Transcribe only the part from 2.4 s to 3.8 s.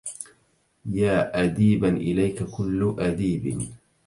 كل أديب